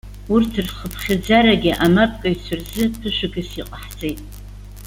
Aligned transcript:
Урҭ 0.33 0.51
рхыԥхьаӡарагьы 0.65 1.71
амапкыҩцәа 1.85 2.55
рзы 2.59 2.83
ԥышәагас 2.99 3.49
иҟаҳҵеит. 3.61 4.19